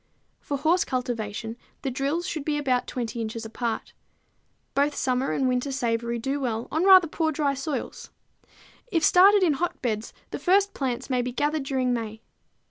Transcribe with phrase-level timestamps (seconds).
[0.39, 3.93] For horse cultivation the drills should be 20 inches apart.
[4.73, 8.09] Both summer and winter savory do well on rather poor dry soils.
[8.91, 12.23] If started in hotbeds, the first plants may be gathered during May.